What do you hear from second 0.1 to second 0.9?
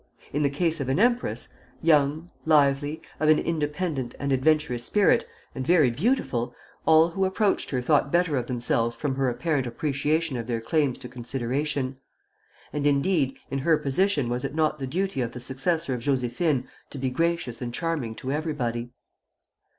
In the case of